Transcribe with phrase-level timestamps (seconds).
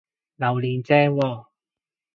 [0.35, 1.45] 榴槤正喎！